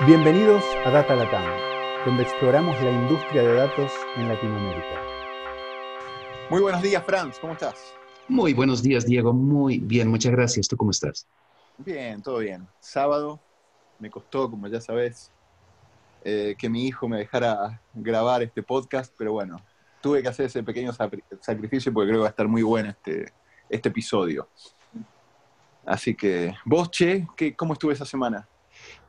[0.00, 1.44] Bienvenidos a Data Latam,
[2.04, 5.00] donde exploramos la industria de datos en Latinoamérica.
[6.50, 7.94] Muy buenos días, Franz, ¿cómo estás?
[8.26, 9.32] Muy buenos días, Diego.
[9.32, 10.66] Muy bien, muchas gracias.
[10.66, 11.28] ¿Tú cómo estás?
[11.78, 12.66] Bien, todo bien.
[12.80, 13.38] Sábado
[14.00, 15.30] me costó, como ya sabes,
[16.24, 19.64] eh, que mi hijo me dejara grabar este podcast, pero bueno,
[20.02, 20.92] tuve que hacer ese pequeño
[21.40, 23.32] sacrificio porque creo que va a estar muy bueno este,
[23.68, 24.48] este episodio.
[25.86, 28.48] Así que, vos, Che, ¿qué, ¿cómo estuve esa semana?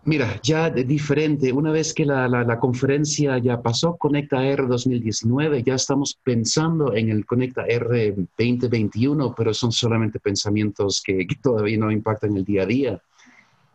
[0.07, 5.63] Mira, ya de diferente, una vez que la, la, conferencia ya pasó, Conecta R 2019,
[5.63, 11.91] ya estamos pensando en el Conecta R 2021, pero son solamente pensamientos que, todavía no
[11.91, 13.01] impactan el día a día.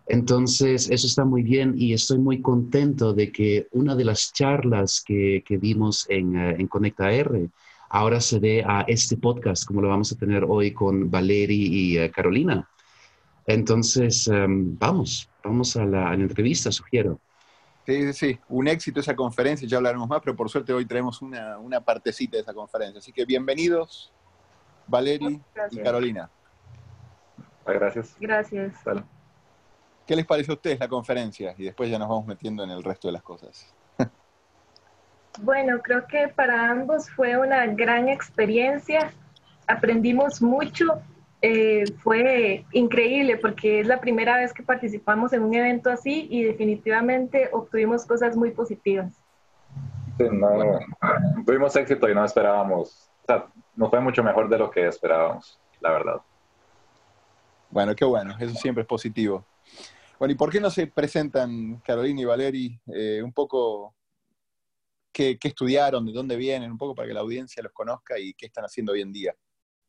[0.07, 5.03] Entonces, eso está muy bien y estoy muy contento de que una de las charlas
[5.05, 7.51] que, que vimos en, eh, en Conecta R
[7.91, 11.99] ahora se dé a este podcast, como lo vamos a tener hoy con Valeri y
[11.99, 12.69] eh, Carolina.
[13.47, 17.21] Entonces, em, vamos, vamos a la, entrevista, sugiero.
[17.87, 21.23] Sí, sí, sí, un éxito esa conferencia, ya hablaremos más, pero por suerte hoy tenemos
[21.23, 22.99] una, una partecita de esa conferencia.
[22.99, 24.13] Así que bienvenidos,
[24.87, 26.31] Valeri y Carolina.
[27.67, 28.17] Gracias.
[28.21, 28.75] Gracias.
[30.07, 31.55] ¿Qué les pareció a ustedes la conferencia?
[31.57, 33.73] Y después ya nos vamos metiendo en el resto de las cosas.
[35.41, 39.13] bueno, creo que para ambos fue una gran experiencia.
[39.67, 41.01] Aprendimos mucho
[41.43, 46.43] eh, fue increíble porque es la primera vez que participamos en un evento así y
[46.45, 49.15] definitivamente obtuvimos cosas muy positivas.
[50.19, 50.25] Sí,
[51.47, 55.59] tuvimos éxito y no esperábamos, o sea, nos fue mucho mejor de lo que esperábamos,
[55.81, 56.21] la verdad.
[57.71, 59.47] Bueno, qué bueno, eso siempre es positivo.
[60.19, 63.95] Bueno, ¿y por qué no se presentan Carolina y Valeri eh, un poco
[65.11, 68.35] qué, qué estudiaron, de dónde vienen, un poco para que la audiencia los conozca y
[68.35, 69.35] qué están haciendo hoy en día?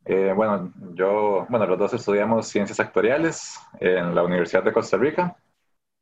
[0.05, 5.35] Eh, bueno, yo, bueno, los dos estudiamos ciencias actuariales en la Universidad de Costa Rica.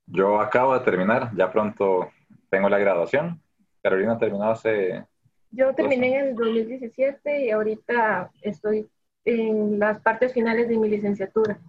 [0.05, 2.09] Yo acabo de terminar, ya pronto
[2.49, 3.41] tengo la graduación.
[3.83, 5.05] Carolina terminó hace...
[5.51, 8.89] Yo terminé en el 2017 y ahorita estoy
[9.25, 11.59] en las partes finales de mi licenciatura.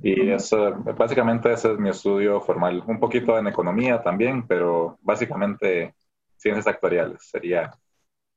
[0.00, 2.82] Y eso, básicamente ese es mi estudio formal.
[2.86, 5.94] Un poquito en economía también, pero básicamente
[6.36, 7.72] ciencias actuariales sería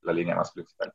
[0.01, 0.93] la línea más principal.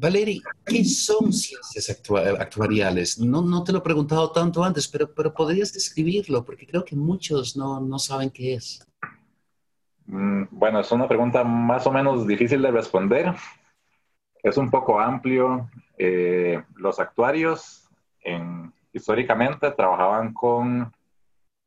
[0.00, 3.18] Valeri, ¿qué son ciencias actuariales?
[3.18, 6.94] No, no te lo he preguntado tanto antes, pero, pero podrías describirlo, porque creo que
[6.94, 8.86] muchos no, no saben qué es.
[10.06, 13.34] Mm, bueno, es una pregunta más o menos difícil de responder.
[14.40, 15.68] Es un poco amplio.
[15.98, 17.88] Eh, los actuarios
[18.20, 20.92] en, históricamente trabajaban con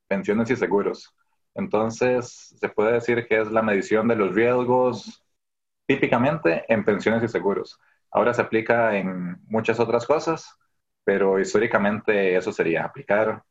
[0.07, 1.13] pensiones y seguros.
[1.53, 5.21] Entonces, se puede decir que es la medición de los riesgos
[5.85, 7.77] típicamente en pensiones y seguros.
[8.11, 10.57] Ahora se aplica en muchas otras cosas,
[11.03, 13.43] pero históricamente eso sería aplicar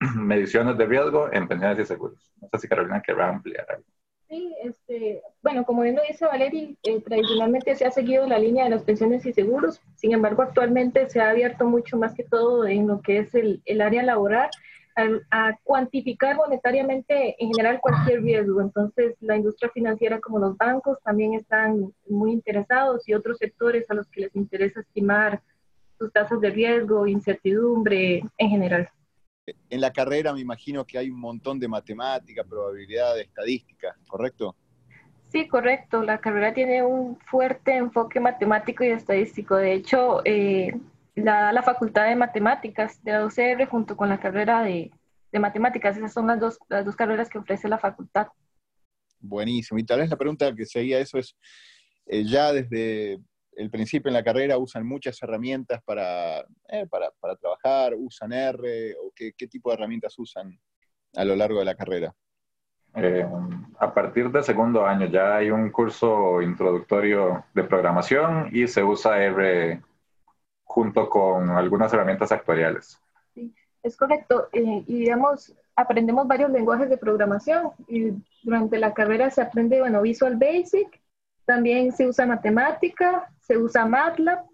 [0.16, 2.32] mediciones de riesgo en pensiones y seguros.
[2.40, 3.84] No sé si Carolina querrá ampliar algo.
[4.28, 8.64] Sí, este, bueno, como bien lo dice Valery, eh, tradicionalmente se ha seguido la línea
[8.64, 12.66] de las pensiones y seguros, sin embargo actualmente se ha abierto mucho más que todo
[12.66, 14.50] en lo que es el, el área laboral
[14.96, 18.60] a, cuantificar monetariamente en general cualquier riesgo.
[18.60, 23.94] Entonces, la industria financiera como los bancos también están muy interesados y otros sectores a
[23.94, 25.42] los que les interesa estimar
[25.98, 28.88] sus tasas de riesgo, incertidumbre en general.
[29.70, 34.56] En la carrera me imagino que hay un montón de matemática, probabilidad, estadística, ¿correcto?
[35.28, 36.02] Sí, correcto.
[36.02, 39.56] La carrera tiene un fuerte enfoque matemático y estadístico.
[39.56, 40.78] De hecho, eh,
[41.16, 44.90] la, la Facultad de Matemáticas de la UCR junto con la carrera de,
[45.32, 45.96] de Matemáticas.
[45.96, 48.28] Esas son las dos, las dos carreras que ofrece la facultad.
[49.20, 49.78] Buenísimo.
[49.78, 51.36] Y tal vez la pregunta que seguía eso es,
[52.06, 53.18] eh, ya desde
[53.52, 58.94] el principio en la carrera usan muchas herramientas para, eh, para, para, trabajar, usan R,
[59.02, 60.58] o qué, qué, tipo de herramientas usan
[61.14, 62.14] a lo largo de la carrera.
[62.94, 63.26] Eh,
[63.78, 69.22] a partir del segundo año ya hay un curso introductorio de programación y se usa
[69.22, 69.82] R
[70.76, 73.00] junto con algunas herramientas actuariales.
[73.32, 74.50] Sí, es correcto.
[74.52, 77.70] Eh, y digamos, aprendemos varios lenguajes de programación.
[77.88, 78.12] Y
[78.42, 81.00] durante la carrera se aprende, bueno, Visual Basic,
[81.46, 84.44] también se usa matemática, se usa MATLAB.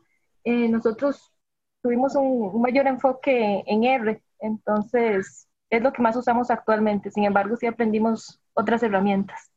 [0.44, 1.34] Eh, nosotros
[1.82, 7.10] tuvimos un, un, mayor enfoque en R, entonces es lo que más usamos actualmente.
[7.10, 9.50] Sin embargo, sí aprendimos otras herramientas.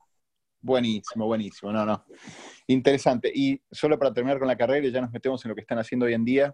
[0.61, 1.71] Buenísimo, buenísimo.
[1.71, 2.03] No, no.
[2.67, 3.31] Interesante.
[3.33, 5.79] Y solo para terminar con la carrera, y ya nos metemos en lo que están
[5.79, 6.53] haciendo hoy en día,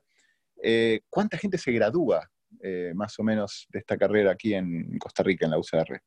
[0.62, 2.30] eh, ¿cuánta gente se gradúa
[2.62, 6.02] eh, más o menos de esta carrera aquí en Costa Rica, en la UCR,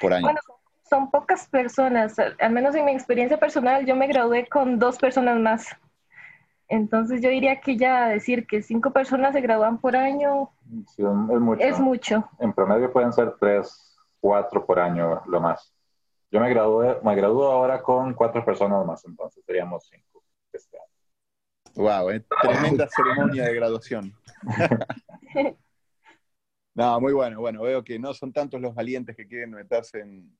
[0.00, 0.24] por año?
[0.24, 0.40] Bueno,
[0.88, 2.16] son pocas personas.
[2.18, 5.66] Al menos en mi experiencia personal, yo me gradué con dos personas más.
[6.68, 10.50] Entonces yo diría que ya decir que cinco personas se gradúan por año
[10.94, 11.62] sí, es, mucho.
[11.62, 12.28] es mucho.
[12.40, 15.72] En promedio pueden ser tres cuatro por año lo más.
[16.30, 20.98] Yo me gradué, me gradúo ahora con cuatro personas más, entonces seríamos cinco este año.
[21.74, 24.12] Wow, eh, tremenda ceremonia de graduación.
[26.74, 27.40] no, muy bueno.
[27.40, 30.36] Bueno, veo que no son tantos los valientes que quieren meterse en,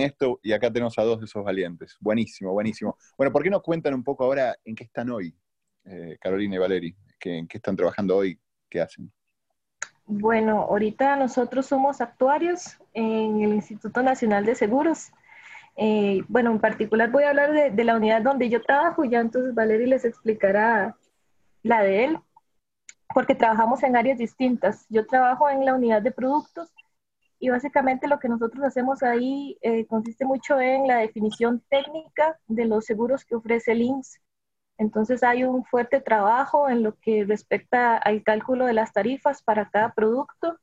[0.00, 1.96] esto y acá tenemos a dos de esos valientes.
[2.00, 2.96] Buenísimo, buenísimo.
[3.18, 5.36] Bueno, ¿por qué no cuentan un poco ahora en qué están hoy,
[5.84, 6.96] eh, Carolina y Valeri?
[7.24, 8.40] ¿En qué están trabajando hoy?
[8.70, 9.12] ¿Qué hacen?
[10.14, 15.10] Bueno, ahorita nosotros somos actuarios en el Instituto Nacional de Seguros.
[15.74, 19.54] Eh, bueno, en particular voy a hablar de, la unidad donde yo trabajo, ya entonces
[19.54, 20.98] Valery les explicará
[21.62, 22.18] la de él,
[23.14, 24.84] porque trabajamos en áreas distintas.
[24.90, 26.74] Yo trabajo en la unidad de productos
[27.38, 32.66] y básicamente lo que nosotros hacemos ahí eh, consiste mucho en la definición técnica de
[32.66, 34.20] los seguros que ofrece el INSS.
[34.78, 39.68] Entonces hay un fuerte trabajo en lo que respecta al cálculo de las tarifas para
[39.70, 40.58] cada producto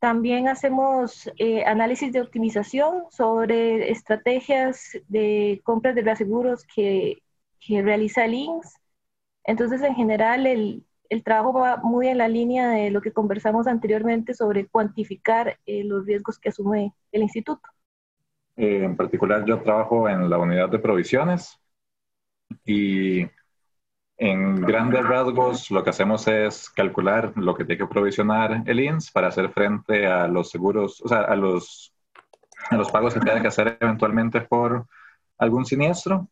[0.00, 7.22] también hacemos eh, análisis de optimización sobre estrategias de compras de reaseguros que,
[7.68, 8.34] realiza el.
[9.44, 13.66] Entonces, en general, el, el, trabajo va muy en la línea de lo que conversamos
[13.66, 17.60] anteriormente sobre cuantificar eh, los riesgos que asume el instituto.
[18.56, 21.60] Eh, en particular, yo trabajo en la unidad de provisiones
[22.64, 23.26] y
[24.20, 29.10] en grandes rasgos, lo que hacemos es calcular lo que tiene que provisionar el INS
[29.10, 31.94] para hacer frente a los seguros, o sea, a los,
[32.68, 34.86] a los pagos que tiene que hacer eventualmente por
[35.38, 36.28] algún siniestro.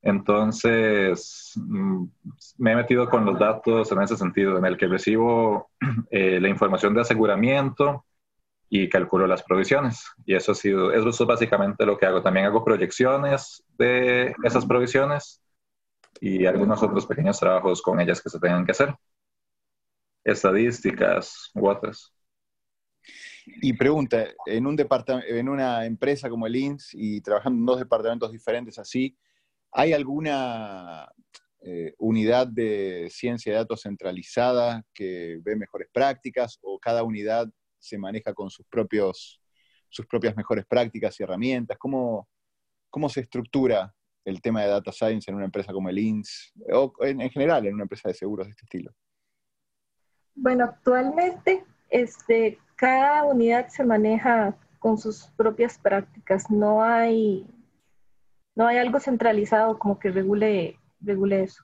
[0.00, 2.04] Entonces, mm,
[2.56, 5.70] me he metido con los datos en ese sentido, en el que recibo
[6.10, 8.06] eh, la información de aseguramiento
[8.70, 10.10] y calculo las provisiones.
[10.24, 12.22] Y eso, ha sido, eso es básicamente lo que hago.
[12.22, 15.42] También hago proyecciones de esas provisiones
[16.20, 18.94] y algunos otros pequeños trabajos con ellas que se tengan que hacer.
[20.24, 22.12] Estadísticas u otras.
[23.46, 24.76] Y pregunta, en, un
[25.28, 29.16] en una empresa como el INS y trabajando en dos departamentos diferentes así,
[29.70, 31.08] ¿hay alguna
[31.62, 37.48] eh, unidad de ciencia de datos centralizada que ve mejores prácticas o cada unidad
[37.78, 39.40] se maneja con sus, propios,
[39.88, 41.78] sus propias mejores prácticas y herramientas?
[41.78, 42.28] ¿Cómo,
[42.90, 43.94] cómo se estructura
[44.26, 47.74] el tema de data science en una empresa como el INS, o en, general en
[47.74, 48.92] una empresa de seguros de este estilo?
[50.34, 56.50] Bueno, actualmente este, cada unidad se maneja con sus propias prácticas.
[56.50, 57.46] No hay,
[58.56, 61.62] no hay algo centralizado como que regule, regule eso.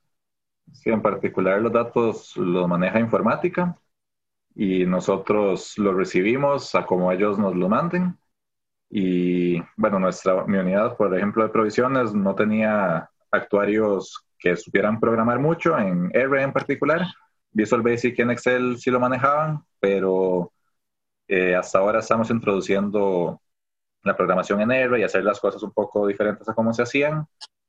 [0.72, 3.76] Sí, en particular los datos los maneja informática
[4.54, 8.16] y nosotros los recibimos a como ellos nos lo manden
[8.94, 15.38] y bueno, nuestra, mi unidad, por ejemplo, de provisiones no tenía actuarios que supieran programar
[15.38, 17.06] mucho, en R en particular.
[17.52, 20.52] Visual Basic y en Excel sí lo manejaban, pero
[21.26, 23.40] eh, hasta ahora estamos introduciendo
[24.02, 27.26] la programación en R y hacer las cosas un poco diferentes a cómo se hacían.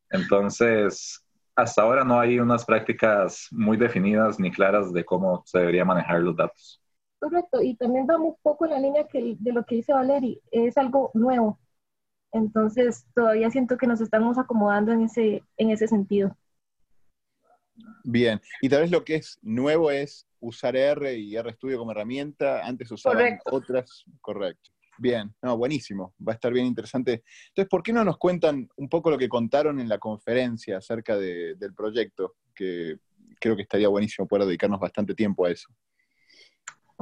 [0.09, 1.23] Entonces,
[1.55, 6.19] hasta ahora no hay unas prácticas muy definidas ni claras de cómo se debería manejar
[6.19, 6.82] los datos.
[7.23, 10.41] Correcto, y también vamos un poco en la línea que, de lo que dice Valeri,
[10.51, 11.57] es algo nuevo.
[12.33, 16.35] Entonces, todavía siento que nos estamos acomodando en ese, en ese sentido.
[18.03, 22.67] Bien, y tal vez lo que es nuevo es usar R y RStudio como herramienta,
[22.67, 24.71] antes usaban otras, correcto.
[24.97, 27.23] Bien, no, buenísimo, va a estar bien interesante.
[27.47, 31.15] Entonces, ¿por qué no nos cuentan un poco lo que contaron en la conferencia acerca
[31.15, 32.35] del proyecto?
[32.53, 32.97] Que
[33.39, 35.69] creo que estaría buenísimo poder dedicarnos bastante tiempo a eso.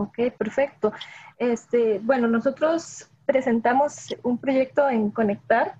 [0.01, 0.91] Ok, perfecto.
[1.37, 5.75] Este, bueno, nosotros presentamos un proyecto en Conectar.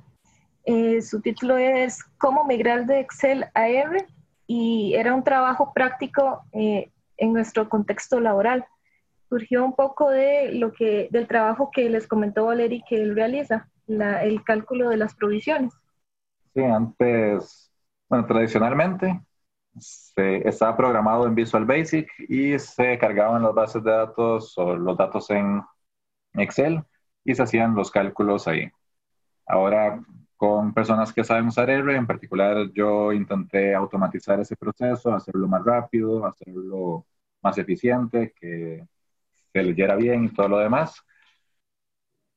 [0.63, 4.05] Eh, su título es Cómo migrar de Excel a R
[4.45, 8.63] y era un trabajo práctico eh, en nuestro contexto laboral.
[9.27, 13.67] Surgió un poco de lo que, del trabajo que les comentó Valeri que él realiza,
[13.87, 15.73] el cálculo de las provisiones.
[16.53, 17.71] Sí, antes,
[18.07, 19.19] bueno, tradicionalmente
[19.79, 24.97] se, estaba programado en Visual Basic y se cargaban las bases de datos o los
[24.97, 25.61] datos en
[26.33, 26.83] Excel
[27.23, 28.69] y se hacían los cálculos ahí.
[29.45, 30.01] Ahora,
[30.37, 35.63] con personas que saben usar R, en particular yo intenté automatizar ese proceso, hacerlo más
[35.63, 37.05] rápido, hacerlo
[37.41, 38.87] más eficiente, que
[39.53, 41.03] se leyera bien y todo lo demás.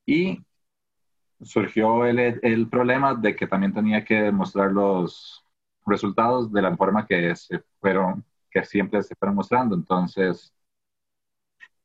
[0.06, 0.44] Y
[1.42, 5.43] surgió el, el problema de que también tenía que mostrar los,
[5.86, 9.74] resultados de la forma que se fueron, que siempre se fueron mostrando.
[9.76, 10.54] Entonces,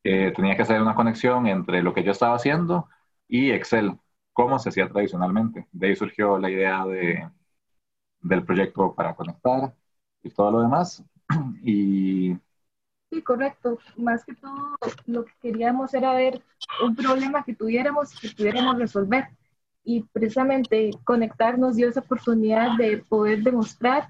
[0.04, 2.90] eh, tenía que hacer una conexión entre lo que yo estaba haciendo
[3.28, 3.98] y Excel,
[4.34, 5.68] como se hacía tradicionalmente.
[5.72, 7.30] De ahí surgió la idea de,
[8.22, 9.76] del proyecto para conectar
[10.24, 11.04] y todo lo demás.
[11.64, 12.36] Y
[13.12, 13.80] Sí, correcto.
[13.98, 14.78] Más que todo,
[15.08, 16.44] lo que queríamos era ver
[16.84, 19.30] un problema que tuviéramos que pudiéramos resolver.
[19.90, 24.08] Y precisamente conectar nos dio esa oportunidad de poder demostrar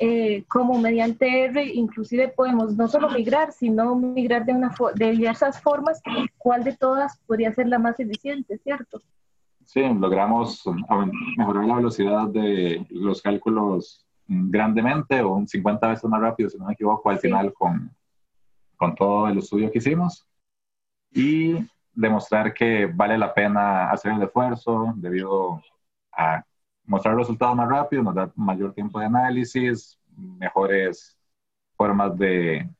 [0.00, 5.60] eh, cómo mediante R inclusive podemos no solo migrar, sino migrar de, una de diversas
[5.60, 6.00] formas,
[6.38, 9.02] cuál de todas podría ser la más eficiente, ¿cierto?
[9.66, 10.64] Sí, logramos
[11.36, 16.64] mejorar la velocidad de los cálculos grandemente o un 50 veces más rápido, si no
[16.64, 17.94] me equivoco, al final con,
[18.78, 20.26] con todo el estudio que hicimos
[21.12, 21.54] y
[21.98, 25.60] demostrar que vale la pena hacer el esfuerzo debido
[26.16, 26.44] a
[26.84, 31.18] mostrar resultados más rápido, nos da mayor tiempo de análisis, mejores
[31.76, 32.70] formas de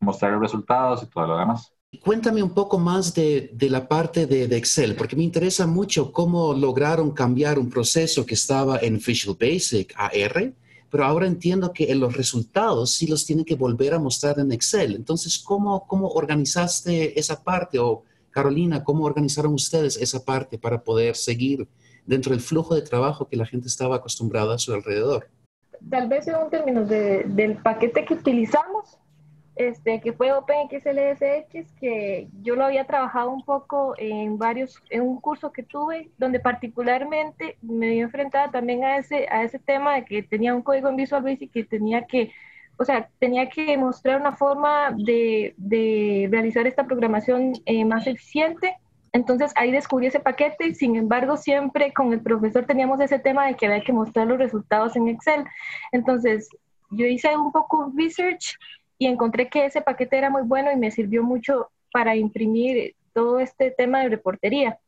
[0.00, 1.72] mostrar los resultados y todo lo demás.
[2.04, 6.12] Cuéntame un poco más de, de la parte de, de, Excel, porque me interesa mucho
[6.12, 10.54] cómo lograron cambiar un proceso que estaba en Visual Basic a R
[10.88, 14.52] pero ahora entiendo que en los resultados sí los tienen que volver a mostrar en
[14.52, 14.94] Excel.
[14.94, 17.78] Entonces, ¿cómo, cómo organizaste esa parte?
[17.78, 18.04] O
[18.36, 21.66] Carolina, ¿cómo organizaron ustedes esa parte para poder seguir
[22.04, 25.30] dentro del flujo de trabajo que la gente estaba acostumbrada a su alrededor?
[25.88, 28.98] Tal vez en términos de, del paquete que utilizamos,
[29.54, 35.18] este, que fue OpenXLSX, que yo lo había trabajado un poco en varios, en un
[35.18, 40.04] curso que tuve, donde particularmente me vi enfrentada también a ese, a ese tema de
[40.04, 42.32] que tenía un código en Visual Basic que tenía que,
[42.78, 48.76] o sea, tenía que mostrar una forma de, de realizar esta programación eh, más eficiente.
[49.12, 53.54] Entonces ahí descubrí ese paquete sin embargo siempre con el profesor teníamos ese tema de
[53.54, 55.44] que había que mostrar los resultados en Excel.
[55.92, 56.50] Entonces
[56.90, 58.58] yo hice un poco research
[58.98, 63.38] y encontré que ese paquete era muy bueno y me sirvió mucho para imprimir todo
[63.38, 64.78] este tema de reportería.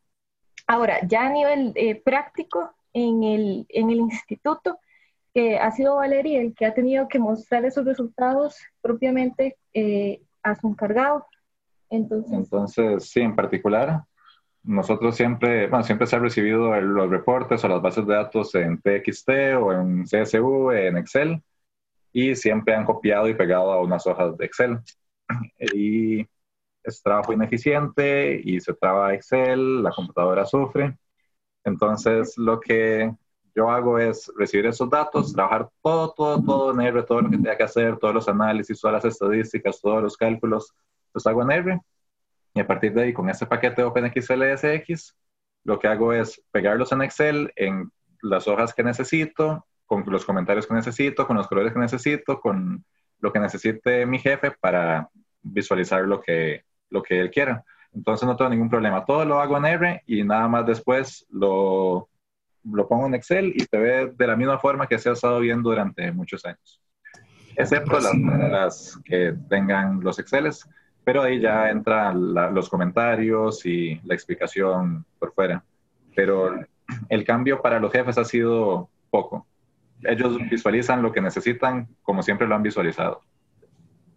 [0.67, 4.79] Ahora, ya a nivel eh, práctico, en el, en el instituto,
[5.33, 10.55] eh, ha sido Valeria el que ha tenido que mostrar esos resultados propiamente eh, a
[10.55, 11.25] su encargado.
[11.89, 14.03] Entonces, Entonces, sí, en particular,
[14.63, 18.81] nosotros siempre, bueno, siempre se han recibido los reportes o las bases de datos en
[18.81, 21.43] TXT o en CSV, en Excel,
[22.11, 24.79] y siempre han copiado y pegado a unas hojas de Excel.
[25.73, 26.27] Y
[26.83, 30.97] es trabajo ineficiente y se traba Excel, la computadora sufre.
[31.63, 33.13] Entonces, lo que
[33.59, 37.35] yo hago es recibir esos datos, trabajar todo, todo, todo en R, todo lo que
[37.35, 40.73] tenga que hacer, todos los análisis, todas las estadísticas, todos los cálculos,
[41.13, 41.81] los hago en R.
[42.53, 45.13] Y a partir de ahí, con ese paquete OpenXLSX,
[45.65, 50.65] lo que hago es pegarlos en Excel en las hojas que necesito, con los comentarios
[50.65, 52.85] que necesito, con los colores que necesito, con
[53.19, 55.09] lo que necesite mi jefe para
[55.41, 57.65] visualizar lo que, lo que él quiera.
[57.91, 59.03] Entonces no tengo ningún problema.
[59.03, 62.07] Todo lo hago en R y nada más después lo,
[62.71, 65.39] lo pongo en Excel y se ve de la misma forma que se ha estado
[65.39, 66.81] viendo durante muchos años.
[67.55, 70.67] Excepto las, las que tengan los Exceles,
[71.03, 75.63] pero ahí ya entran los comentarios y la explicación por fuera.
[76.15, 76.57] Pero
[77.09, 79.45] el cambio para los jefes ha sido poco
[80.03, 83.21] ellos visualizan lo que necesitan como siempre lo han visualizado.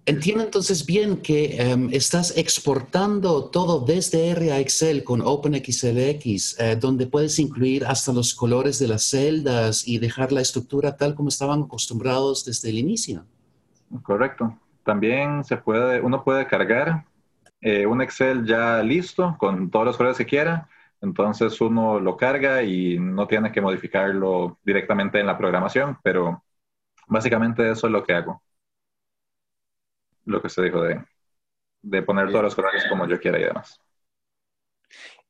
[0.05, 6.77] Entiendo entonces bien que um, estás exportando todo desde R a Excel con OpenXLX, eh,
[6.77, 11.29] donde puedes incluir hasta los colores de las celdas y dejar la estructura tal como
[11.29, 13.25] estaban acostumbrados desde el inicio.
[14.03, 14.59] Correcto.
[14.85, 17.05] También se puede, uno puede cargar
[17.61, 20.69] eh, un Excel ya listo con todos los colores que quiera
[21.03, 26.45] entonces uno lo carga y no tiene que modificarlo directamente en la programación, pero
[27.09, 28.41] básicamente eso es lo que hago.
[30.25, 31.05] Lo que se dijo de,
[31.83, 33.81] de poner todos los colores como yo quiera y demás.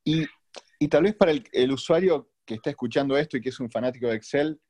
[0.05, 0.27] Y,
[0.79, 3.71] y tal vez para el, el, usuario que está escuchando esto y que es un
[3.71, 4.61] fanático de Excel,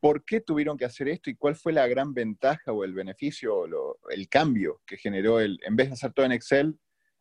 [0.00, 3.56] ¿por qué tuvieron que hacer esto y cuál fue la gran ventaja o el beneficio
[3.56, 6.78] o el cambio que generó el, en vez de hacer todo en Excel,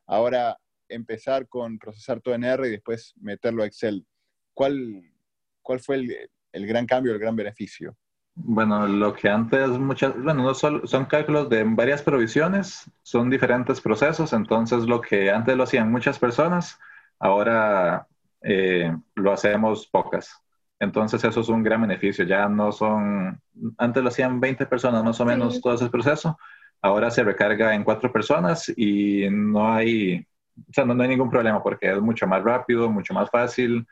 [0.07, 0.57] ahora
[0.89, 4.05] empezar con procesar todo en R y después meterlo a Excel.
[4.53, 5.13] ¿Cuál,
[5.61, 7.95] cuál fue el, el gran cambio, el gran beneficio?
[8.33, 13.81] Bueno, lo que antes muchas, bueno, no solo, son cálculos de varias provisiones, son diferentes
[13.81, 16.79] procesos, entonces lo que antes lo hacían muchas personas,
[17.19, 18.07] ahora
[18.41, 20.41] eh, lo hacemos pocas.
[20.79, 23.39] Entonces eso es un gran beneficio, ya no son,
[23.77, 25.61] antes lo hacían 20 personas más o menos sí.
[25.61, 26.37] todo ese proceso,
[26.81, 30.25] ahora se recarga en cuatro personas y no hay,
[30.57, 33.85] o sea, no, no, hay ningún problema porque es mucho más rápido, mucho más fácil,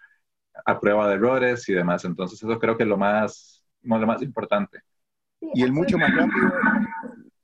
[0.66, 2.06] a prueba de errores y demás.
[2.06, 4.80] Entonces, eso creo que es lo más, lo más importante.
[5.40, 6.52] Sí, y el mucho más rápido,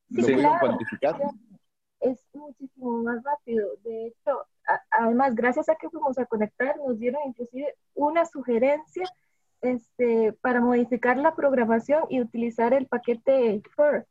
[0.10, 1.18] ¿lo sí, claro, cuantificar?
[2.02, 3.68] Es muchísimo más rápido.
[3.84, 9.10] De hecho, a, además, gracias a que fuimos a conectar, nos dieron inclusive una sugerencia
[9.62, 14.06] este, para modificar la programación y utilizar el paquete FIR.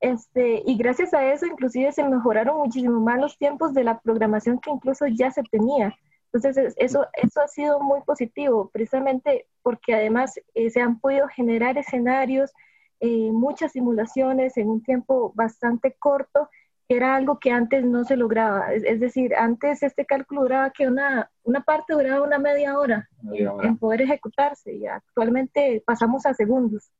[0.00, 4.58] Este, y gracias a eso, inclusive se mejoraron muchísimo más los tiempos de la programación
[4.58, 5.94] que incluso ya se tenía.
[6.32, 11.76] Entonces, eso, eso ha sido muy positivo, precisamente porque además eh, se han podido generar
[11.76, 12.52] escenarios,
[13.00, 16.48] eh, muchas simulaciones en un tiempo bastante corto,
[16.88, 18.72] que era algo que antes no se lograba.
[18.72, 23.78] Es, decir, antes este cálculo duraba que una, una parte duraba una media hora, En,
[23.78, 26.92] poder ejecutarse y actualmente pasamos a segundos.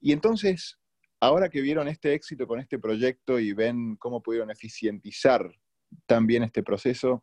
[0.00, 0.78] Y entonces,
[1.20, 5.50] ahora que vieron este éxito con este proyecto y ven cómo pudieron eficientizar
[6.06, 7.22] también este proceso,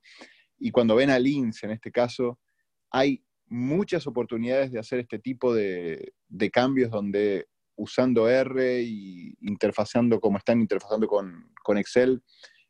[0.57, 2.39] y cuando ven a Lince en este caso,
[2.91, 6.13] hay muchas oportunidades de hacer este tipo de,
[6.53, 12.21] cambios donde usando R y interfazando como están interfazando con, Excel,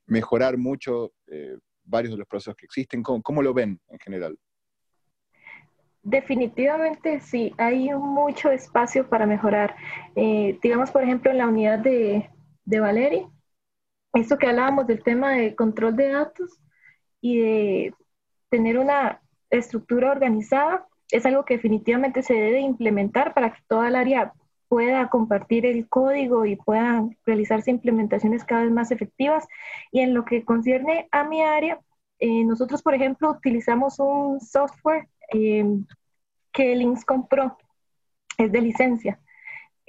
[0.06, 3.04] mejorar mucho eh, varios de los procesos que existen.
[3.04, 4.40] ¿Cómo, lo ven en general?
[6.02, 9.76] Definitivamente sí, hay mucho espacio para mejorar.
[10.16, 12.30] Eh, digamos, por ejemplo, en la unidad de,
[12.66, 13.28] de Valeri,
[14.14, 16.60] esto que hablábamos del tema de control de datos
[17.22, 17.94] y de
[18.50, 23.96] tener una estructura organizada es algo que definitivamente se debe implementar para que toda el
[23.96, 24.34] área
[24.68, 29.46] pueda compartir el código y puedan realizarse implementaciones cada vez más efectivas.
[29.92, 31.82] Y en lo que concierne a mi área,
[32.20, 35.66] eh, nosotros, por ejemplo, utilizamos un software eh,
[36.54, 37.58] que Links compró,
[38.38, 39.20] es de licencia.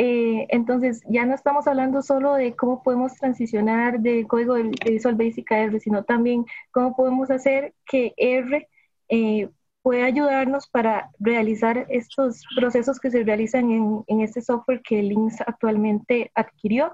[0.05, 5.15] Eh, entonces, ya no estamos hablando solo de cómo podemos transicionar de código de Visual
[5.15, 8.69] Basic a R, sino también cómo podemos hacer que R
[9.83, 16.33] puede ayudarnos para realizar estos procesos que se realizan en, este software que Links actualmente
[16.35, 16.93] adquirió.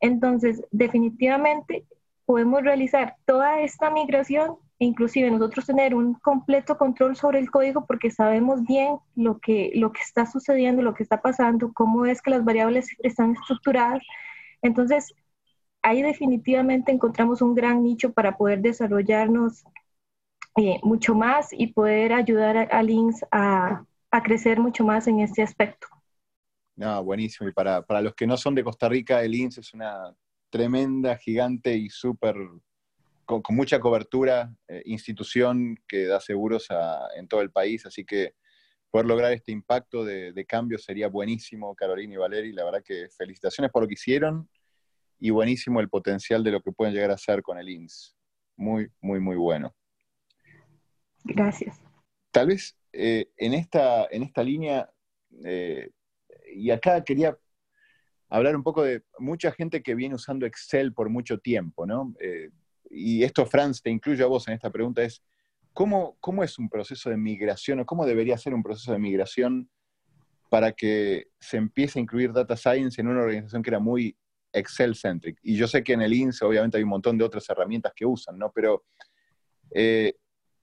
[0.00, 1.86] Entonces, definitivamente
[2.26, 8.10] podemos realizar toda esta migración inclusive nosotros tener un completo control sobre el código porque
[8.10, 12.30] sabemos bien lo que, lo que está sucediendo, lo que está pasando, cómo es que
[12.30, 14.02] las variables están estructuradas.
[14.62, 15.14] Entonces,
[15.82, 19.64] ahí definitivamente encontramos un gran nicho para poder desarrollarnos
[20.56, 23.84] eh, mucho más y poder ayudar a, Links a,
[24.22, 25.86] crecer mucho más en este aspecto.
[26.76, 27.48] No, buenísimo.
[27.48, 30.14] Y para, los que no son de Costa Rica, el INS es una
[30.50, 32.36] tremenda, gigante y súper,
[33.24, 36.68] con, mucha cobertura, eh, institución que da seguros
[37.16, 37.86] en todo el país.
[37.86, 38.34] Así que
[38.90, 42.52] poder lograr este impacto de, de, cambio sería buenísimo, Carolina y Valeri.
[42.52, 44.48] La verdad que felicitaciones por lo que hicieron
[45.18, 48.16] y buenísimo el potencial de lo que pueden llegar a hacer con el INS.
[48.56, 49.74] Muy, muy, muy bueno.
[51.24, 51.80] Gracias.
[52.32, 54.90] Tal vez eh, en, esta, en esta línea,
[55.44, 55.90] eh,
[56.52, 57.38] y acá quería
[58.28, 62.14] hablar un poco de mucha gente que viene usando Excel por mucho tiempo, ¿no?
[62.18, 62.50] Eh,
[62.92, 65.22] y esto, Franz, te incluyo a vos en esta pregunta, es
[65.72, 69.70] ¿cómo, ¿cómo es un proceso de migración o cómo debería ser un proceso de migración
[70.50, 74.16] para que se empiece a incluir Data Science en una organización que era muy
[74.52, 75.38] Excel-centric?
[75.42, 78.04] Y yo sé que en el INSE obviamente hay un montón de otras herramientas que
[78.04, 78.52] usan, ¿no?
[78.54, 78.84] Pero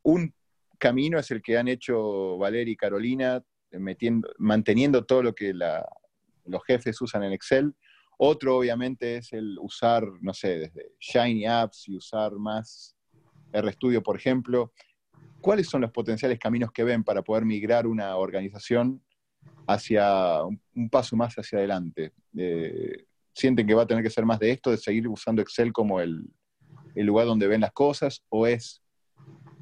[0.03, 0.33] un
[0.77, 6.63] camino es el que han hecho Valeria y Carolina, metiendo, manteniendo todo lo que los
[6.65, 7.75] jefes usan en Excel.
[8.21, 12.93] Otro, obviamente, es el usar, no sé, desde Shiny Apps y usar más
[13.53, 14.73] RStudio, por ejemplo.
[15.39, 19.01] ¿Cuáles son los potenciales caminos que ven para poder migrar una organización
[19.67, 22.12] hacia un, paso más hacia adelante?
[22.36, 25.71] Eh, ¿Sienten que va a tener que ser más de esto, de seguir usando Excel
[25.71, 26.29] como el,
[26.95, 28.21] lugar donde ven las cosas?
[28.27, 28.84] ¿O es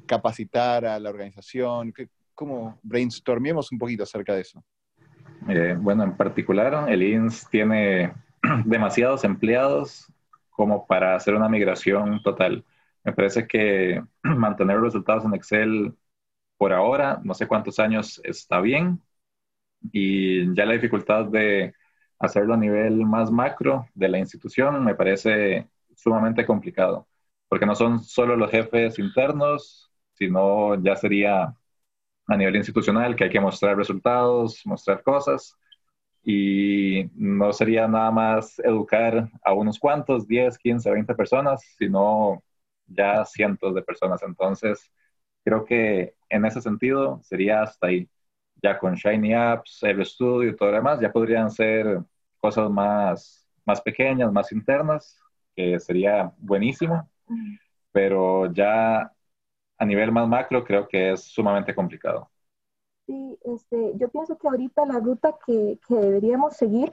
[0.04, 1.94] capacitar a la organización?
[2.34, 4.64] ¿Cómo brainstormemos un poquito acerca de eso?
[5.48, 8.12] Eh, bueno, en particular, el INS tiene
[8.64, 10.12] demasiados empleados
[10.50, 12.64] como para hacer una migración total.
[13.04, 15.94] Me parece que mantener los resultados en Excel
[16.58, 19.02] por ahora, no sé cuántos años, está bien.
[19.92, 21.74] Y ya la dificultad de
[22.18, 27.08] hacerlo a nivel más macro de la institución me parece sumamente complicado,
[27.48, 31.54] porque no son solo los jefes internos, sino ya sería
[32.28, 35.57] a nivel institucional que hay que mostrar resultados, mostrar cosas
[36.30, 42.44] y no sería nada más educar a unos cuantos, 10, 15, 20 personas, sino
[42.86, 44.22] ya cientos de personas.
[44.22, 44.92] Entonces,
[45.42, 48.10] creo que en ese sentido sería hasta ahí.
[48.62, 52.02] Ya con Shiny Apps, el estudio y todo lo demás, ya podrían ser
[52.38, 55.18] cosas más, más pequeñas, más internas,
[55.56, 57.08] que sería buenísimo,
[57.92, 59.12] pero ya
[59.78, 62.30] a nivel más macro creo que es sumamente complicado.
[63.08, 66.92] Sí, este, yo pienso que ahorita la ruta que, que deberíamos seguir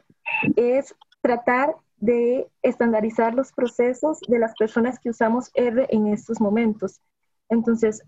[0.55, 7.01] es tratar de estandarizar los procesos de las personas que usamos R en estos momentos.
[7.49, 8.01] Entonces,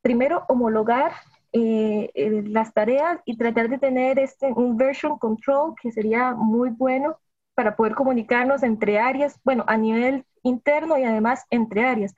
[0.00, 1.12] primero homologar
[1.52, 2.10] eh,
[2.46, 7.18] las tareas y tratar de tener este, un version control que sería muy bueno
[7.54, 12.14] para poder comunicarnos entre áreas, bueno, a nivel interno y además entre áreas.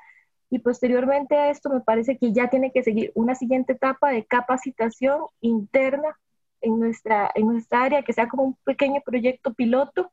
[0.53, 4.27] Y posteriormente a esto me parece que ya tiene que seguir una siguiente etapa de
[4.27, 6.19] capacitación interna
[6.61, 10.13] en nuestra, en nuestra área, que sea como un pequeño proyecto piloto,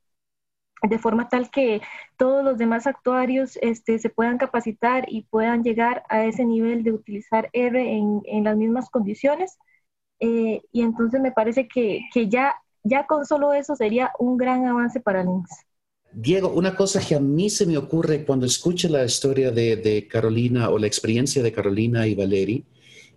[0.82, 1.82] de forma tal que
[2.15, 6.93] todos los demás actuarios este, se puedan capacitar y puedan llegar a ese nivel de
[6.93, 9.58] utilizar R en, en las mismas condiciones.
[10.21, 14.65] Eh, y entonces me parece que, que, ya, ya con solo eso sería un gran
[14.65, 15.65] avance para Links.
[16.12, 20.69] Diego, una cosa que a mí se me ocurre cuando escucho la historia de, Carolina
[20.69, 22.63] o la experiencia de Carolina y Valeri,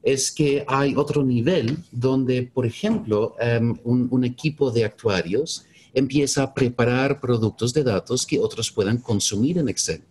[0.02, 3.37] es que hay otro nivel donde, por ejemplo,
[3.85, 9.59] un, un, equipo de actuarios empieza a preparar productos de datos que otros puedan consumir
[9.59, 10.02] en Excel.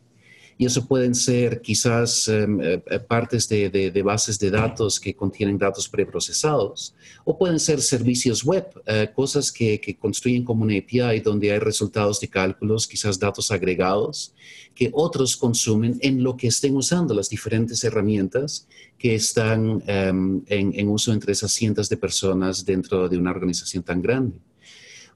[0.58, 5.90] Y eso pueden ser quizás um, eh, partes de, bases de datos que contienen datos
[5.90, 11.60] preprocesados, o pueden ser servicios web, uh, cosas que, construyen como una API donde hay
[11.60, 14.34] resultados de cálculos, quizás datos agregados,
[14.76, 20.74] que otros consumen en lo que estén usando las diferentes herramientas que están um, en,
[20.74, 24.38] en uso entre esas cientos de personas dentro de una organización tan grande.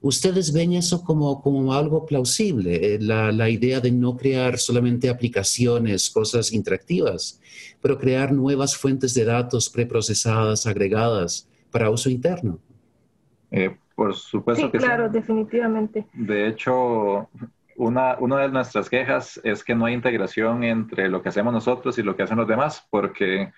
[0.06, 2.94] ¿Ustedes ven eso como, como algo plausible?
[2.94, 7.40] Eh, la, la, idea de no crear solamente aplicaciones, cosas interactivas,
[7.82, 12.60] pero crear nuevas fuentes de datos preprocesadas, agregadas para uso interno.
[13.50, 15.14] Eh, por supuesto sí, que claro, sí.
[15.14, 16.06] definitivamente.
[16.12, 17.28] De hecho,
[17.74, 21.98] una, una de nuestras quejas es que no hay integración entre lo que hacemos nosotros
[21.98, 23.52] y lo que hacen los demás, porque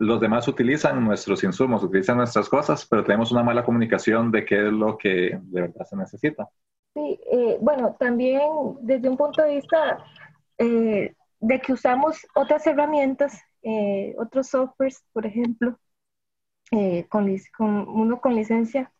[0.00, 4.66] los demás utilizan nuestros insumos, utilizan nuestras cosas, pero tenemos una mala comunicación de qué
[4.66, 6.48] es lo que de verdad se necesita.
[6.94, 8.40] Sí, eh, bueno, también
[8.80, 10.02] desde un punto de vista
[10.56, 15.78] eh, de que usamos otras herramientas, eh, otros softwares, por ejemplo,
[16.72, 18.90] eh, con, con, uno con licencia,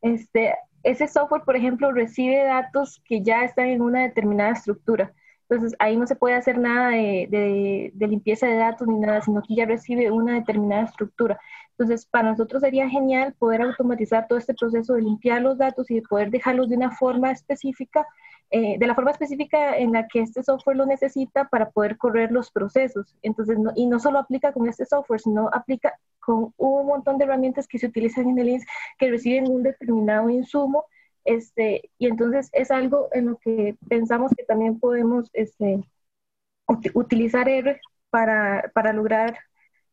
[0.00, 5.12] este, ese software, por ejemplo, recibe datos que ya están en una determinada estructura.
[5.48, 9.54] Entonces ahí no se puede hacer nada de, limpieza de datos ni nada, sino que
[9.54, 11.40] ya recibe una determinada estructura.
[11.70, 15.96] Entonces para nosotros sería genial poder automatizar todo este proceso de limpiar los datos y
[15.96, 18.06] de poder dejarlos de una forma específica,
[18.50, 22.30] eh, de la forma específica en la que este software lo necesita para poder correr
[22.30, 23.16] los procesos.
[23.22, 27.66] Entonces, y no solo aplica con este software, sino aplica con un montón de herramientas
[27.66, 28.66] que se utilizan en el INS
[28.98, 30.84] que reciben un determinado insumo
[31.24, 35.80] este, y entonces es algo en lo que pensamos que también podemos este,
[36.94, 39.38] utilizar R para, lograr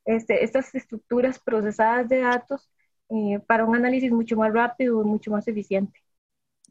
[0.06, 2.70] este, estas estructuras procesadas de datos
[3.10, 6.00] eh, para un análisis mucho más rápido y mucho más eficiente.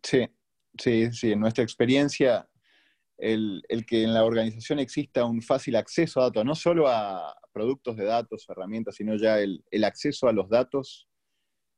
[0.03, 0.29] Sí,
[0.79, 1.33] sí, sí.
[1.33, 2.49] En nuestra experiencia,
[3.17, 7.97] el, que en la organización exista un fácil acceso a datos, no solo a productos
[7.97, 11.09] de datos herramientas, sino ya el acceso a los datos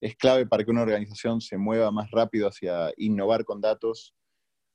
[0.00, 4.14] es clave para que una organización se mueva más rápido hacia innovar con datos.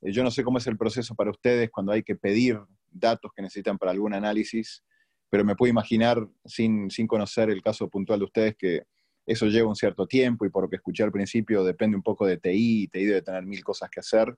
[0.02, 3.32] Eh, yo no sé cómo es el proceso para ustedes cuando hay que pedir datos
[3.36, 4.84] que necesitan para algún análisis,
[5.30, 8.84] pero me puedo imaginar, sin, sin conocer el caso puntual de ustedes, que
[9.26, 12.26] eso lleva un cierto tiempo y por lo que escuché al principio depende un poco
[12.26, 14.36] de TI, TI debe tener mil cosas que hacer,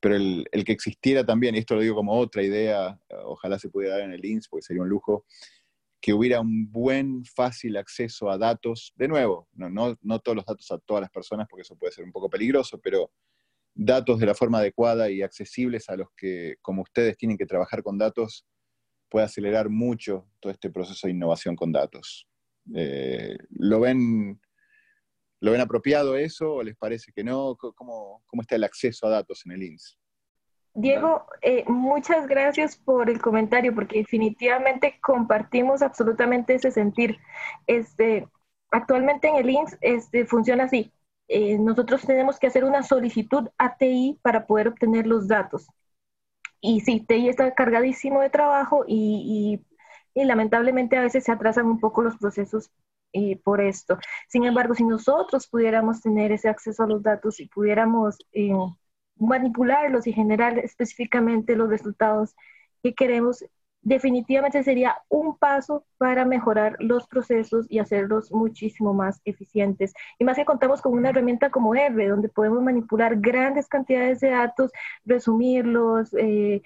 [0.00, 3.68] pero el, el que existiera también, y esto lo digo como otra idea, ojalá se
[3.68, 5.24] pudiera dar en el INS, porque sería un lujo,
[6.00, 8.92] que hubiera un buen, fácil acceso a datos.
[8.96, 12.12] De nuevo, no, todos los datos a todas las personas, porque eso puede ser un
[12.12, 13.12] poco peligroso, pero
[13.74, 17.82] datos de la forma adecuada y accesibles a los que, como ustedes, tienen que trabajar
[17.82, 18.46] con datos,
[19.08, 22.26] puede acelerar mucho todo este proceso de innovación con datos.
[22.74, 24.40] Eh, ¿lo, ven,
[25.40, 27.56] ¿Lo ven apropiado eso o les parece que no?
[27.56, 29.98] ¿Cómo, cómo está el acceso a datos en el INS?
[30.74, 37.18] Diego, eh, muchas gracias por el comentario, porque definitivamente compartimos absolutamente ese sentir.
[37.66, 38.28] Este,
[38.70, 40.92] actualmente en el INS este, funciona así.
[41.28, 45.66] Eh, nosotros tenemos que hacer una solicitud a TI para poder obtener los datos.
[46.60, 49.60] Y sí, TI está cargadísimo de trabajo y,
[50.14, 52.70] y, y lamentablemente a veces se atrasan un poco los procesos
[53.12, 53.98] eh, por esto.
[54.28, 58.52] Sin embargo, si nosotros pudiéramos tener ese acceso a los datos y pudiéramos eh,
[59.20, 62.34] manipularlos y generar específicamente los resultados
[62.82, 63.44] que queremos,
[63.82, 69.94] definitivamente sería un paso para mejorar los procesos y hacerlos muchísimo más eficientes.
[70.18, 74.30] Y más que contamos con una herramienta como R, donde podemos manipular grandes cantidades de
[74.30, 74.70] datos,
[75.04, 76.62] resumirlos, eh,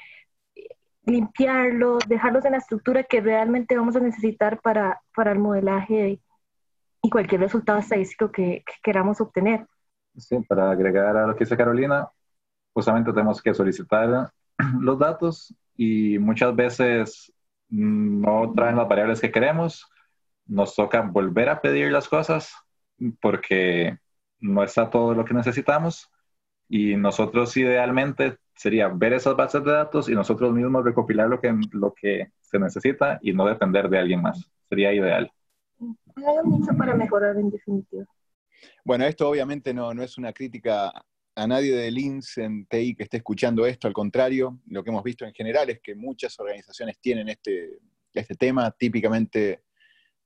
[1.06, 6.20] limpiarlos, dejarlos en la estructura que realmente vamos a necesitar para, para el modelaje
[7.02, 9.66] y cualquier resultado estadístico que, que queramos obtener.
[10.16, 12.08] Sí, para agregar a lo que dice Carolina,
[12.74, 14.30] justamente tenemos que solicitar
[14.80, 17.32] los datos y muchas veces
[17.68, 19.86] no traen las variables que queremos.
[20.46, 22.54] Nos toca volver a pedir las cosas
[23.20, 23.98] porque
[24.40, 26.10] no está todo lo que necesitamos.
[26.68, 31.54] Y nosotros idealmente sería ver esas bases de datos y nosotros mismos recopilar lo que,
[31.72, 34.50] lo que se necesita y no depender de alguien más.
[34.68, 35.30] Sería ideal.
[36.16, 38.04] Hay mucho para mejorar en definitiva.
[38.84, 40.92] Bueno, esto obviamente no, no es una crítica
[41.36, 45.02] a nadie del INS en TI que esté escuchando esto, al contrario, lo que hemos
[45.02, 47.78] visto en general es que muchas organizaciones tienen este,
[48.12, 49.62] este tema, típicamente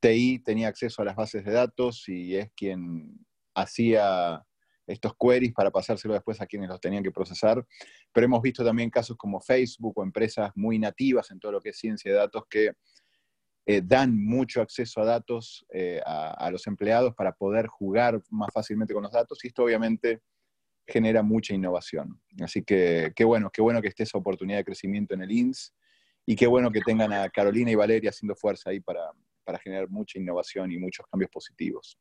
[0.00, 4.44] TI tenía acceso a las bases de datos y es quien hacía
[4.86, 7.64] estos queries para pasárselo después a quienes los tenían que procesar.
[8.12, 11.70] Pero hemos visto también casos como Facebook o empresas muy nativas en todo lo que
[11.70, 12.72] es ciencia de datos que
[13.66, 18.94] eh, dan mucho acceso a datos eh, a, los empleados para poder jugar más fácilmente
[18.94, 20.22] con los datos y esto obviamente
[20.88, 22.20] genera mucha innovación.
[22.40, 25.74] Así que qué bueno, qué bueno que esté esa oportunidad de crecimiento en el INS
[26.26, 29.10] y qué bueno que tengan a Carolina y Valeria haciendo fuerza ahí para,
[29.44, 31.98] para generar mucha innovación y muchos cambios positivos.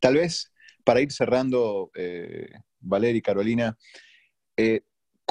[0.00, 0.52] Tal vez
[0.84, 3.78] para ir cerrando, eh, Valeria y Carolina,
[4.56, 4.82] eh,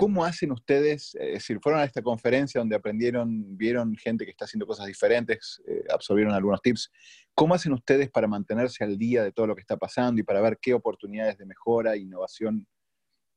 [0.01, 1.13] ¿cómo hacen ustedes?
[1.13, 5.61] Es decir, fueron a esta conferencia donde aprendieron, vieron gente que está haciendo cosas diferentes,
[5.67, 6.91] eh, absorbieron algunos tips.
[7.35, 10.41] ¿Cómo hacen ustedes para mantenerse al día de todo lo que está pasando y para
[10.41, 12.65] ver qué oportunidades de mejora e innovación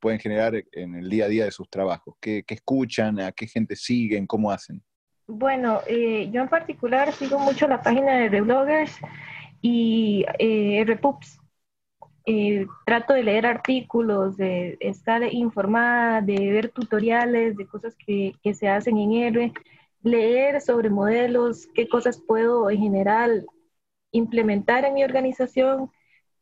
[0.00, 2.14] pueden generar en el día a día de sus trabajos?
[2.18, 3.20] ¿Qué, escuchan?
[3.20, 4.26] ¿A qué gente siguen?
[4.26, 4.82] ¿Cómo hacen?
[5.26, 8.96] Bueno, eh, yo en particular sigo mucho la página de Rebloggers
[9.60, 11.43] y eh, Repups.
[12.26, 18.54] Eh, trato de leer artículos, de estar informada, de ver tutoriales de cosas que, que
[18.54, 19.52] se hacen en R,
[20.02, 23.46] leer sobre modelos, qué cosas puedo en general
[24.12, 25.90] implementar en mi organización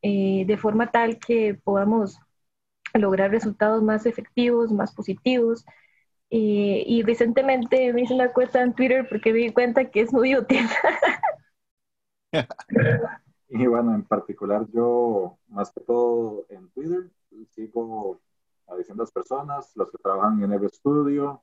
[0.03, 2.19] eh, de forma tal que podamos
[2.95, 5.65] lograr resultados más efectivos, más positivos.
[6.31, 10.13] Eh, y recientemente me hice una cuenta en Twitter porque me di cuenta que es
[10.13, 10.67] muy útil.
[13.55, 17.11] y bueno, en particular yo, más que todo en Twitter,
[17.51, 18.19] sigo
[18.67, 21.43] a distintas personas, los que trabajan en RStudio,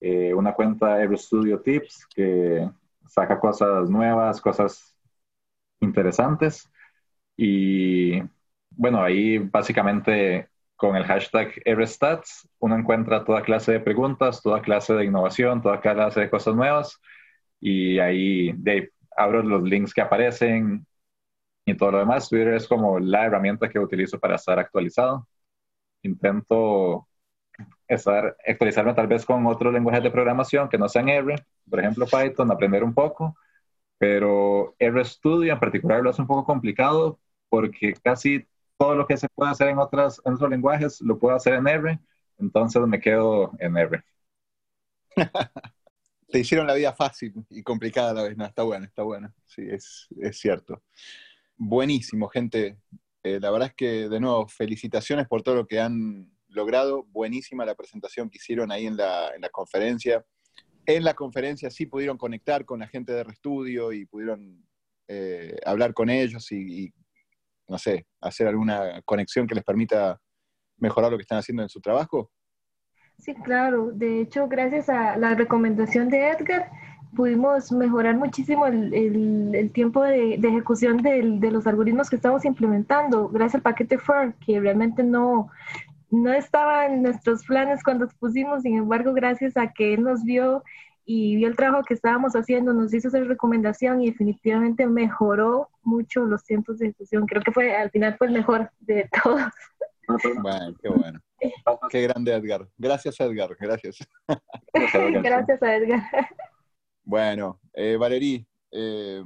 [0.00, 2.70] eh, una cuenta RStudio Tips que
[3.08, 4.96] saca cosas nuevas, cosas
[5.80, 6.70] interesantes.
[7.36, 8.22] Y
[8.70, 14.94] bueno, ahí básicamente con el hashtag EverStats, uno encuentra toda clase de preguntas, toda clase
[14.94, 17.00] de innovación, toda clase de cosas nuevas.
[17.60, 20.86] Y ahí de, abro los links que aparecen
[21.64, 22.28] y todo lo demás.
[22.28, 25.28] Twitter es como la herramienta que utilizo para estar actualizado.
[26.02, 27.08] Intento
[27.88, 31.36] estar, actualizarme tal vez con otros lenguajes de programación que no sean R,
[31.68, 33.36] por ejemplo Python, aprender un poco,
[33.98, 38.46] pero RStudio en particular lo hace un poco complicado porque casi
[38.78, 41.68] todo lo que se puede hacer en, otras, en otros lenguajes lo puedo hacer en
[41.68, 42.00] R,
[42.38, 44.02] entonces me quedo en R.
[46.28, 49.32] Te hicieron la vida fácil y complicada a la vez, no, está bueno, está bueno,
[49.44, 50.82] sí, es, es cierto.
[51.64, 52.76] Buenísimo, gente.
[53.22, 57.04] Eh, la verdad es que, de nuevo, felicitaciones por todo lo que han logrado.
[57.04, 60.24] Buenísima la presentación que hicieron ahí en la, en la conferencia.
[60.86, 64.66] En la conferencia sí pudieron conectar con la gente de Restudio y pudieron
[65.06, 66.92] eh, hablar con ellos y, y
[67.68, 70.20] no sé, hacer alguna conexión que les permita
[70.78, 72.32] mejorar lo que están haciendo en su trabajo?
[73.18, 73.92] Sí, claro.
[73.92, 76.72] De hecho, gracias a la recomendación de Edgar,
[77.14, 78.92] pudimos mejorar muchísimo el,
[79.54, 83.98] el, tiempo de, de ejecución del, de los algoritmos que estamos implementando, gracias al paquete
[83.98, 85.50] FER, que realmente no,
[86.10, 90.62] no estaba en nuestros planes cuando expusimos, sin embargo, gracias a que él nos vio
[91.04, 96.24] y vio el trabajo que estábamos haciendo, nos hizo esa recomendación y definitivamente mejoró mucho
[96.24, 97.26] los tiempos de ejecución.
[97.26, 99.42] Creo que fue, al final fue el mejor de todos.
[100.42, 101.20] Bueno, qué bueno.
[101.90, 102.68] Qué grande Edgar.
[102.78, 103.98] Gracias Edgar, gracias.
[105.22, 106.02] gracias a Edgar.
[107.04, 109.22] Bueno, eh, Valerí, eh,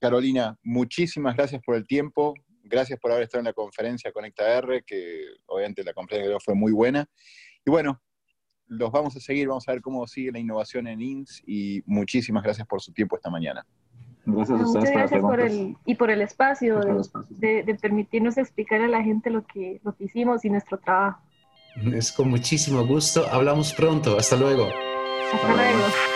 [0.00, 2.34] Carolina, muchísimas gracias por el tiempo.
[2.62, 6.72] Gracias por haber estado en la conferencia Conecta R, que obviamente la conferencia fue muy
[6.72, 7.06] buena.
[7.64, 8.00] Y bueno,
[8.66, 12.42] los vamos a seguir, vamos a ver cómo sigue la innovación en INS y muchísimas
[12.42, 13.64] gracias por su tiempo esta mañana.
[14.24, 16.80] Gracias a Muchas gracias por el, y por el espacio,
[17.28, 21.22] de, permitirnos explicar a la gente lo que, lo que hicimos y nuestro trabajo.
[21.92, 23.24] Es con muchísimo gusto.
[23.30, 24.16] Hablamos pronto.
[24.18, 24.66] Hasta luego.
[25.32, 26.15] Hasta luego.